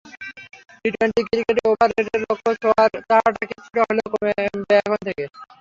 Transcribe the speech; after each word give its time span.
T twenty 0.81 1.21
ক্রিকেটে 1.27 1.63
over 1.69 1.89
রেটের 1.91 2.21
লক্ষ্য 2.23 2.51
ছোঁয়ার 2.61 2.89
তাড়াটা 3.09 3.43
কিছুটা 3.49 3.81
হলেও 3.87 4.07
কমবে 4.11 4.31
এখন 4.79 4.99
থেকে। 5.07 5.23